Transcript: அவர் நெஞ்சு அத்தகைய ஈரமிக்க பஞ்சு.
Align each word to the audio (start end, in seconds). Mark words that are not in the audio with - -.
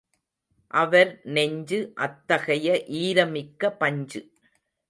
அவர் 0.73 1.11
நெஞ்சு 1.25 1.79
அத்தகைய 1.95 2.67
ஈரமிக்க 3.01 3.71
பஞ்சு. 3.77 4.21